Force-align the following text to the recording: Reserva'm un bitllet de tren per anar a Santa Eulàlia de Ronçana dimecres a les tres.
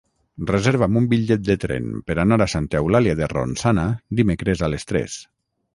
Reserva'm 0.51 0.95
un 1.01 1.09
bitllet 1.11 1.43
de 1.49 1.55
tren 1.65 1.91
per 2.09 2.15
anar 2.25 2.41
a 2.47 2.49
Santa 2.55 2.81
Eulàlia 2.83 3.17
de 3.21 3.29
Ronçana 3.37 3.87
dimecres 4.23 4.65
a 4.69 4.73
les 4.77 4.93
tres. 4.93 5.23